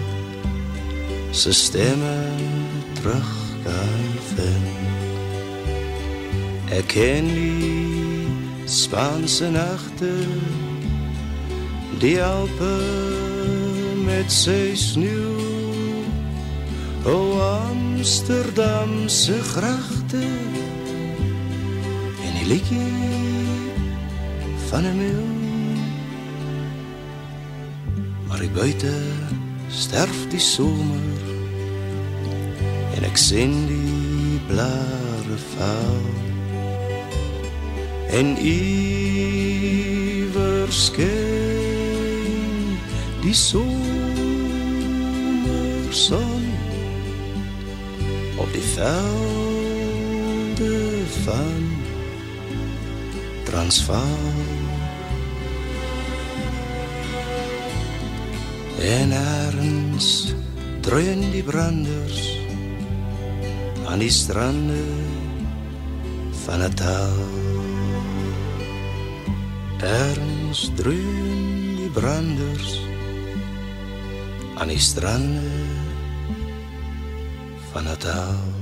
se 1.31 1.53
stemme 1.53 2.17
terug 2.93 3.33
kan 3.63 4.05
vind. 4.35 4.67
Ek 6.73 6.87
ken 6.89 7.29
die 7.29 8.25
Spaanse 8.65 9.51
nagte, 9.53 10.09
die 12.01 12.17
Alpe 12.21 12.73
met 14.07 14.33
sy 14.33 14.73
sneeu, 14.73 15.37
o 17.05 17.17
Amsterdam 17.45 19.05
se 19.05 19.37
gragte 19.53 20.25
en 20.25 20.53
die 20.57 20.66
liedjie 22.47 22.91
van 24.69 24.83
'n 24.83 24.97
meeu. 24.97 25.25
Maar 28.27 28.39
die 28.39 28.49
buite 28.49 28.93
sterf 29.67 30.27
die 30.29 30.39
somer 30.39 31.21
en 32.95 33.03
ek 33.03 33.17
sien 33.17 33.67
die 33.67 34.39
blare 34.47 35.37
val 35.55 36.01
en 38.09 38.37
iewers 38.37 38.55
skyn 40.85 42.77
die 43.21 43.33
somerson 43.33 44.05
op 48.37 48.53
die 48.53 48.67
velde 48.73 50.75
van 51.23 51.76
Transvaal 53.57 54.17
En 58.79 59.11
ergens 59.11 60.33
dreun 60.81 61.23
die 61.31 61.41
branders 61.43 62.37
aan 63.85 63.97
die 63.97 64.11
strande 64.13 64.83
van 66.43 66.59
Natal. 66.59 67.17
Ergens 69.81 70.69
dreun 70.75 71.81
die 71.81 71.89
branders 71.97 72.77
aan 74.61 74.67
die 74.67 74.79
strande 74.79 75.49
van 77.71 77.83
Natal. 77.89 78.56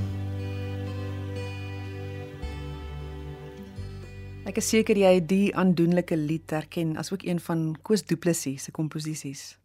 Ek 4.46 4.60
is 4.60 4.68
seker 4.70 4.94
jy 4.94 5.08
het 5.16 5.24
die 5.26 5.48
aandoenlike 5.58 6.14
lied 6.14 6.52
herken 6.54 6.92
as 7.00 7.08
ook 7.10 7.24
een 7.26 7.40
van 7.42 7.72
Koos 7.82 8.04
Du 8.06 8.14
Plessis 8.14 8.68
se 8.68 8.70
komposisies. 8.70 9.56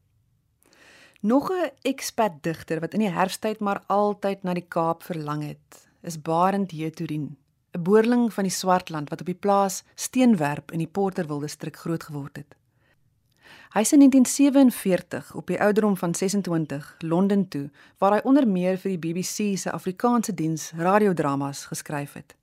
Nog 1.21 1.51
'n 1.51 1.69
expat 1.85 2.41
digter 2.41 2.79
wat 2.79 2.93
in 2.93 3.05
die 3.05 3.13
herfsttyd 3.13 3.59
maar 3.59 3.83
altyd 3.87 4.43
na 4.43 4.53
die 4.53 4.65
Kaap 4.67 5.03
verlang 5.03 5.43
het, 5.43 5.87
is 6.01 6.21
Barend 6.21 6.71
Jeturin, 6.71 7.37
'n 7.77 7.83
boerling 7.83 8.33
van 8.33 8.43
die 8.43 8.51
Swartland 8.51 9.09
wat 9.09 9.19
op 9.19 9.25
die 9.25 9.41
plaas 9.45 9.83
Steenwerp 9.95 10.71
in 10.71 10.79
die 10.79 10.91
Porterville 10.91 11.41
distrik 11.41 11.77
groot 11.77 12.03
geword 12.03 12.35
het. 12.37 12.55
Hy 13.73 13.79
is 13.79 13.93
in 13.93 13.99
1947 13.99 15.35
op 15.35 15.47
die 15.47 15.61
ouderdom 15.61 15.97
van 15.97 16.15
26 16.15 16.95
Londen 16.99 17.47
toe, 17.47 17.69
waar 17.97 18.13
hy 18.13 18.21
onder 18.23 18.47
meer 18.47 18.77
vir 18.77 18.97
die 18.97 18.99
BBC 18.99 19.57
se 19.57 19.71
Afrikaanse 19.71 20.33
diens 20.33 20.71
radiodramas 20.75 21.65
geskryf 21.65 22.13
het. 22.13 22.35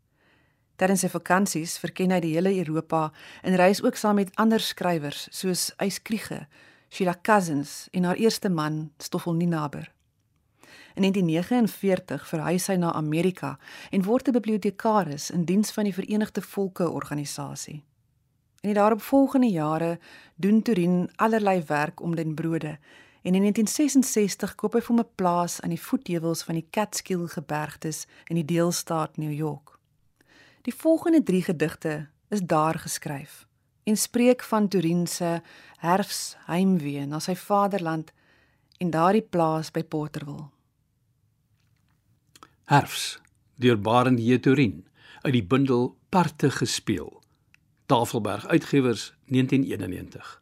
Terwyl 0.78 0.98
sy 1.00 1.08
vakansies 1.10 1.72
verken 1.82 2.12
hy 2.14 2.20
die 2.22 2.36
hele 2.36 2.52
Europa 2.54 3.08
en 3.42 3.56
reis 3.58 3.80
ook 3.82 3.96
saam 3.98 4.20
met 4.20 4.30
ander 4.38 4.62
skrywers 4.62 5.24
soos 5.34 5.72
Ys 5.82 5.98
Kriege, 6.06 6.44
Sheila 6.88 7.16
Cousins 7.22 7.88
en 7.90 8.04
haar 8.06 8.20
eerste 8.22 8.48
man, 8.48 8.92
Stoffel 9.02 9.34
Ninaber. 9.34 9.88
In 10.94 11.02
1949 11.02 12.28
verhuis 12.28 12.66
hy 12.70 12.76
na 12.78 12.92
Amerika 12.94 13.56
en 13.90 14.06
word 14.06 14.28
'n 14.28 14.38
bibliotekaris 14.38 15.30
in 15.30 15.44
diens 15.44 15.70
van 15.70 15.84
die 15.84 15.94
Verenigde 15.94 16.42
Volke 16.42 16.90
organisasie. 16.90 17.82
In 18.62 18.70
die 18.70 18.78
daaropvolgende 18.78 19.50
jare 19.50 19.98
doen 20.36 20.62
Turin 20.62 21.10
allerlei 21.16 21.62
werk 21.66 22.00
om 22.00 22.14
den 22.14 22.34
brode 22.34 22.78
en 23.22 23.34
in 23.34 23.42
1966 23.42 24.54
koop 24.54 24.74
hy 24.74 24.80
vir 24.80 24.96
'n 24.96 25.08
plaas 25.14 25.60
aan 25.60 25.74
die 25.74 25.82
voetheuwels 25.82 26.42
van 26.42 26.54
die 26.54 26.68
Catskill 26.70 27.26
gebergtes 27.26 28.06
in 28.26 28.36
die 28.36 28.44
deelstaat 28.44 29.16
New 29.16 29.32
York. 29.32 29.77
Die 30.68 30.76
volgende 30.76 31.22
3 31.22 31.42
gedigte 31.42 32.08
is 32.28 32.40
daar 32.40 32.78
geskryf 32.78 33.46
en 33.82 33.96
spreek 33.96 34.42
van 34.42 34.68
Turin 34.68 35.06
se 35.06 35.40
herfsheimwee 35.80 37.06
na 37.06 37.22
sy 37.24 37.32
vaderland 37.40 38.12
en 38.76 38.90
daardie 38.92 39.24
plaas 39.24 39.70
by 39.72 39.80
Porterville. 39.94 40.50
Herfs 42.68 43.16
deur 43.56 43.80
Barend 43.80 44.20
Jeturin 44.20 44.84
uit 45.22 45.32
die 45.38 45.44
bundel 45.44 45.94
Parte 46.08 46.50
gespeel. 46.50 47.22
Tafelberg 47.86 48.46
Uitgewers 48.46 49.14
1991. 49.32 50.40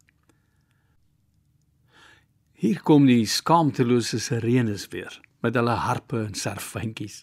Hier 2.53 2.83
kom 2.83 3.07
die 3.07 3.27
skaamtelose 3.27 4.19
sirenes 4.19 4.91
weer 4.91 5.21
met 5.39 5.55
hulle 5.55 5.79
harpe 5.87 6.25
en 6.27 6.35
serfyntjies. 6.35 7.23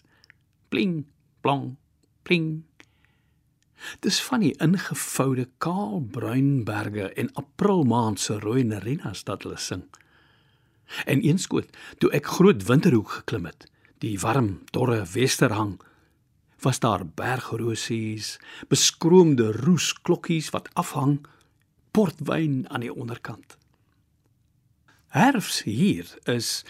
Pling, 0.72 1.02
plong, 1.44 1.74
pling. 2.22 2.64
Dis 4.00 4.20
van 4.22 4.40
die 4.44 4.54
ingevoude 4.62 5.48
kaalbruin 5.58 6.64
berge 6.64 7.10
en 7.12 7.32
aprilmaand 7.40 8.20
se 8.20 8.38
rooi 8.38 8.64
narinas 8.64 9.22
wat 9.28 9.44
hulle 9.44 9.58
sing. 9.60 9.84
En 11.04 11.20
eenskoot, 11.24 11.68
toe 11.98 12.10
ek 12.16 12.28
groot 12.36 12.62
winterhoek 12.68 13.18
geklim 13.20 13.48
het, 13.48 13.66
die 14.04 14.16
warm, 14.20 14.64
dorre 14.72 15.02
westerhang, 15.14 15.78
was 16.64 16.80
daar 16.80 17.04
bergrosies, 17.06 18.38
beskroomde 18.68 19.50
roesklokkies 19.52 20.50
wat 20.54 20.70
afhang, 20.80 21.18
portwyn 21.94 22.64
aan 22.68 22.84
die 22.84 22.92
onderkant. 22.92 23.56
Herfs 25.14 25.62
hier 25.62 26.08
is 26.30 26.64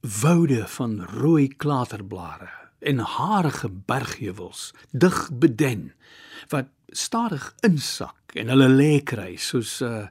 woude 0.00 0.66
van 0.76 1.00
rooi 1.04 1.48
klaterblare 1.48 2.50
en 2.78 2.98
harige 2.98 3.68
bergheuwels, 3.68 4.70
dig 4.90 5.28
beden 5.32 5.92
wat 6.48 6.68
stadig 6.88 7.54
insak 7.66 8.34
en 8.34 8.48
hulle 8.48 8.68
lê 8.68 9.02
kry 9.02 9.36
soos 9.36 9.80
'n 9.80 9.86
uh, 9.86 10.06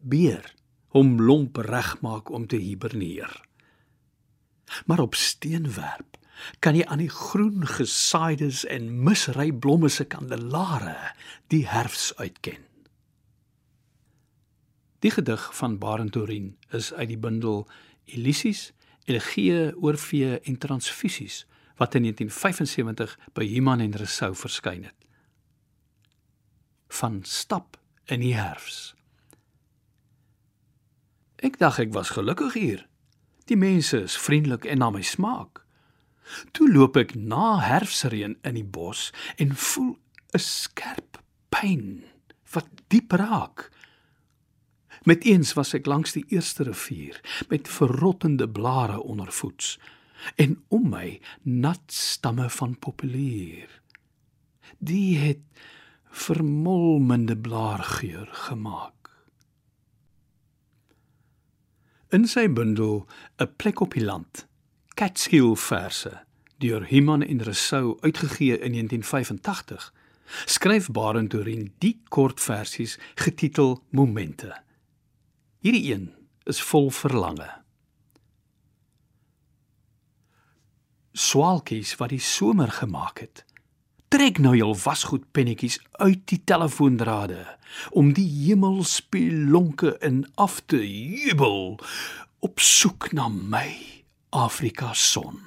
beer 0.00 0.44
hom 0.90 1.20
lomp 1.20 1.56
regmaak 1.56 2.30
om 2.30 2.46
te 2.46 2.56
hiberneer. 2.56 3.30
Maar 4.86 5.00
op 5.00 5.14
steenwerp 5.14 6.18
kan 6.58 6.76
jy 6.76 6.84
aan 6.84 7.02
die 7.02 7.12
groen 7.12 7.66
gesaaides 7.66 8.64
en 8.64 9.02
misry 9.04 9.52
blomme 9.52 9.88
se 9.88 10.04
kandelare 10.04 10.96
die 11.52 11.66
herfs 11.68 12.12
uitken. 12.16 12.58
Die 15.00 15.10
gedig 15.10 15.56
van 15.56 15.78
Barentorin 15.78 16.56
is 16.76 16.92
uit 16.92 17.08
die 17.08 17.18
bundel 17.18 17.68
Elisies, 18.04 18.72
Elegie 19.04 19.76
oor 19.76 19.96
vee 19.98 20.38
en 20.40 20.58
transfusies 20.58 21.44
wat 21.80 21.94
in 21.96 22.02
1975 22.02 23.16
by 23.32 23.46
Human 23.48 23.80
en 23.80 23.96
Resou 23.96 24.34
verskyn 24.36 24.84
het. 24.84 24.99
Van 26.98 27.20
stap 27.24 27.78
in 28.10 28.20
die 28.24 28.34
herfs. 28.34 28.94
Ek 31.40 31.56
dink 31.58 31.78
ek 31.80 31.92
was 31.96 32.12
gelukkig 32.16 32.56
hier. 32.58 32.86
Die 33.48 33.56
mense 33.56 34.02
is 34.04 34.18
vriendelik 34.18 34.66
en 34.68 34.82
na 34.82 34.90
my 34.90 35.02
smaak. 35.02 35.62
Toe 36.54 36.68
loop 36.70 36.98
ek 37.00 37.14
na 37.16 37.58
herfsreën 37.64 38.36
in 38.46 38.58
die 38.58 38.66
bos 38.66 39.08
en 39.38 39.56
voel 39.56 39.96
'n 40.34 40.38
skerp 40.38 41.18
pyn 41.50 42.04
wat 42.52 42.68
diep 42.88 43.12
raak. 43.12 43.70
Met 45.04 45.24
eens 45.24 45.54
was 45.56 45.74
ek 45.74 45.86
langs 45.86 46.12
die 46.12 46.24
eerste 46.28 46.62
rivier 46.68 47.20
met 47.48 47.68
verrottende 47.68 48.48
blare 48.48 49.00
ondervoets 49.00 49.78
en 50.36 50.62
om 50.68 50.90
my 50.90 51.20
nat 51.42 51.82
stamme 51.86 52.50
van 52.50 52.78
populier. 52.78 53.80
Die 54.78 55.18
het 55.18 55.40
vermolmende 56.10 57.36
blaargeur 57.36 58.28
gemaak. 58.32 59.10
In 62.08 62.26
sy 62.26 62.48
bundel 62.52 63.06
'n 63.38 63.54
plek 63.56 63.80
op 63.80 63.94
die 63.94 64.04
land, 64.04 64.46
Catskill 64.94 65.54
verse 65.54 66.24
deur 66.58 66.84
Himan 66.84 67.22
en 67.22 67.42
Resou 67.42 67.96
uitgegee 68.00 68.58
in 68.58 68.72
1985, 68.72 69.92
skryf 70.44 70.90
Barentorin 70.90 71.72
die 71.78 72.02
kortversies 72.08 72.98
getitel 73.14 73.82
Momente. 73.90 74.62
Hierdie 75.58 75.92
een 75.92 76.14
is 76.44 76.62
vol 76.62 76.90
verlange. 76.90 77.60
swaalkies 81.12 81.94
wat 81.98 82.12
die 82.14 82.22
somer 82.22 82.70
gemaak 82.70 83.18
het. 83.18 83.44
Trek 84.10 84.40
nou 84.42 84.56
jou 84.58 84.72
wasgoed 84.74 85.22
pennetjies 85.30 85.76
uit 86.02 86.24
die 86.32 86.40
telefoondrade 86.42 87.44
om 87.94 88.08
die 88.16 88.26
hemelspelonke 88.26 89.92
in 90.02 90.24
af 90.34 90.56
te 90.66 90.80
jubel 90.82 91.76
op 92.42 92.58
soek 92.58 93.12
na 93.14 93.28
my 93.30 93.68
Afrika 94.34 94.90
son. 94.98 95.38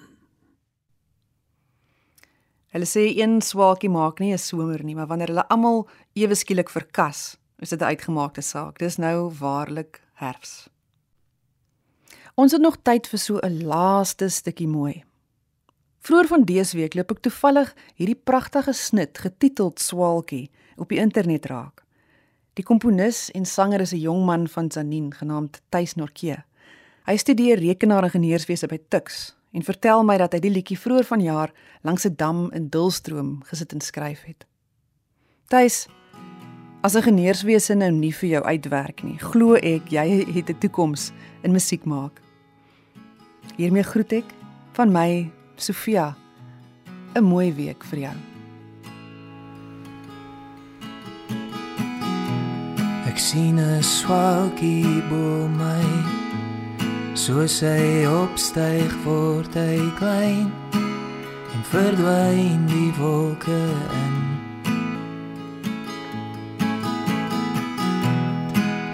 Hulle 2.71 2.88
sê 2.88 3.04
een 3.12 3.41
swaalkie 3.43 3.91
maak 3.91 4.23
nie 4.23 4.32
'n 4.32 4.39
somer 4.39 4.84
nie, 4.84 4.95
maar 4.95 5.12
wanneer 5.12 5.28
hulle 5.28 5.47
almal 5.49 5.88
ewe 6.15 6.36
skielik 6.36 6.69
verkas, 6.69 7.38
is 7.60 7.69
dit 7.69 7.82
'n 7.82 7.91
uitgemaakte 7.91 8.41
saak. 8.41 8.80
Dis 8.80 8.97
nou 8.97 9.30
waarlik 9.39 10.02
herfs. 10.13 10.69
Ons 12.36 12.52
het 12.52 12.62
nog 12.62 12.78
tyd 12.82 13.08
vir 13.08 13.19
so 13.19 13.39
'n 13.43 13.65
laaste 13.65 14.30
stukkie 14.30 14.67
mooi. 14.67 15.04
Vroeger 16.04 16.28
van 16.28 16.44
dese 16.44 16.76
week 16.76 16.98
loop 17.00 17.13
ek 17.13 17.22
toevallig 17.24 17.70
hierdie 17.96 18.18
pragtige 18.28 18.74
snit 18.76 19.22
getiteld 19.24 19.80
Swaalkie 19.80 20.50
op 20.76 20.89
die 20.92 21.00
internet 21.00 21.46
raak. 21.48 21.86
Die 22.60 22.66
komponis 22.68 23.30
en 23.32 23.46
sanger 23.48 23.80
is 23.82 23.94
'n 23.94 24.04
jong 24.04 24.26
man 24.26 24.48
van 24.48 24.72
Zanin 24.72 25.13
genaamd 25.13 25.62
Tuis 25.70 25.96
Norke. 25.96 26.44
Hy 27.06 27.16
studeer 27.18 27.58
rekenaaringenieurswese 27.58 28.68
by 28.68 28.80
Tuks 28.89 29.36
en 29.54 29.63
vertel 29.63 30.04
my 30.04 30.18
dat 30.18 30.34
hy 30.34 30.39
die 30.39 30.52
liedjie 30.52 30.78
vroeër 30.78 31.06
vanjaar 31.06 31.54
langs 31.84 32.06
'n 32.06 32.16
dam 32.16 32.52
in 32.52 32.68
Dulstroom 32.68 33.42
gesit 33.44 33.72
en 33.72 33.82
skryf 33.82 34.24
het. 34.24 34.46
Tuis 35.48 35.88
As 36.82 36.96
'n 36.96 36.98
ingenieurswese 36.98 37.76
nou 37.76 37.92
nie 37.92 38.13
vir 38.13 38.30
jou 38.30 38.44
uitwerk 38.44 39.04
nie, 39.04 39.18
glo 39.18 39.54
ek 39.56 39.89
jy 39.89 40.26
het 40.34 40.50
'n 40.50 40.60
toekoms 40.60 41.12
in 41.44 41.52
musiek 41.52 41.86
maak. 41.86 42.22
Hiermee 43.56 43.84
groet 43.84 44.12
ek 44.12 44.26
van 44.74 44.92
my 44.92 45.32
Sofia, 45.56 46.16
'n 47.16 47.24
mooi 47.24 47.54
week 47.54 47.84
vir 47.84 48.00
jou. 48.00 48.18
Ek 53.06 53.20
sien 53.20 53.60
'n 53.60 53.84
swaalkie 53.84 55.04
bo 55.10 55.48
my. 55.48 55.86
Soos 57.13 57.62
hy 57.62 58.06
opstyg 58.10 58.92
word 59.06 59.54
hy 59.54 59.78
klein 60.00 60.52
en 61.54 61.62
verdwyn 61.72 62.66
die 62.68 62.92
wolke 62.98 63.62
in. 64.02 64.16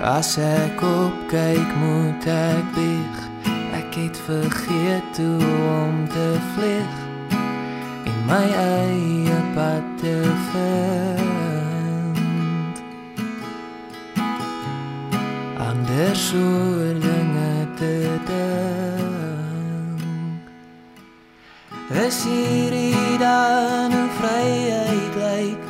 As 0.03 0.37
ek 0.37 0.83
kyk 1.31 1.69
moet 1.79 2.27
ek 2.27 2.65
bieg 2.75 3.28
Ek 3.89 3.95
het 3.95 4.17
vergeet 4.25 5.17
hoe 5.17 5.45
om 5.81 6.07
te 6.09 6.37
vlieg 6.53 6.93
en 8.05 8.19
my 8.25 8.49
eie 8.53 9.39
pad 9.55 9.83
te 9.97 10.17
vind. 10.51 11.37
Anders 15.57 16.27
soor 16.29 16.93
dinge 17.01 17.67
te 17.81 17.93
dink. 18.29 20.01
Es 22.05 22.23
hierdie 22.29 23.17
dan 23.17 23.91
een 23.91 24.09
vryheid 24.21 25.13
lyk, 25.25 25.61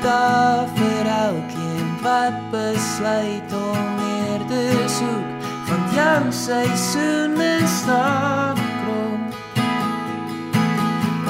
daar 0.00 0.64
vir 0.80 1.06
elkeen 1.20 1.88
wat 2.00 2.50
besluit 2.50 3.52
om 3.52 3.84
meer 4.00 4.40
te 4.48 4.84
soek 4.88 5.35
jou 5.96 6.32
seisoene 6.32 7.60
staan 7.64 8.56
krom 8.82 9.20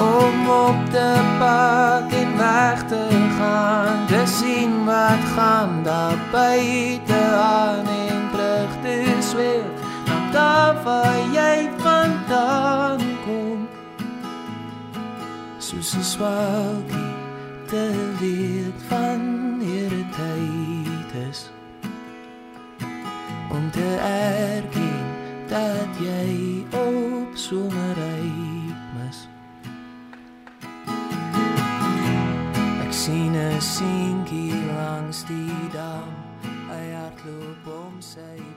om 0.06 0.48
op 0.50 0.90
te 0.90 1.10
pak 1.38 2.12
en 2.12 2.36
weg 2.36 2.82
te 2.88 3.04
gaan 3.38 4.06
te 4.06 4.22
sien 4.26 4.84
wat 4.84 5.22
gaan 5.34 5.82
daar 5.82 6.18
buite 6.32 7.22
aan. 7.34 7.86
En 7.86 8.22
terug 8.32 8.72
te 8.82 9.16
sweef 9.20 9.70
na 10.06 10.18
daar 10.32 10.74
waar 10.84 11.22
jy 11.32 11.68
vandaan 11.78 13.00
kom 13.24 13.68
soos 15.58 15.94
'n 15.96 16.02
swaalkie 16.14 17.14
te 17.66 17.84
weet 18.20 18.78
van 18.88 19.20
hierdie 19.60 20.08
tyd 20.18 20.55
te 23.76 23.96
erken 24.56 25.04
dat 25.48 25.88
jy 26.00 26.64
op 26.80 27.36
someryp 27.36 28.80
mis. 28.96 29.28
Ek 32.84 32.92
sien 32.92 33.34
'n 33.36 33.60
seentjie 33.60 34.56
langs 34.72 35.24
die 35.24 35.68
dam, 35.72 36.08
hy 36.72 36.84
hardloop 36.96 37.64
om 37.84 38.00
sy 38.00 38.55